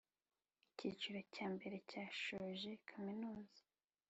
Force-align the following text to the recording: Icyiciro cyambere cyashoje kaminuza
Icyiciro 0.69 1.19
cyambere 1.35 1.75
cyashoje 1.89 2.69
kaminuza 2.89 3.61